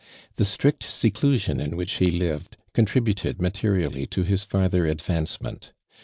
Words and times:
The 0.37 0.45
strict 0.45 0.81
seclusion 0.81 1.61
m 1.61 1.75
which 1.77 1.97
he 1.97 2.09
lived, 2.09 2.57
contribut 2.73 3.23
ed 3.23 3.39
materially 3.39 4.07
to 4.07 4.23
his 4.23 4.43
farther 4.43 4.87
advancement. 4.87 5.73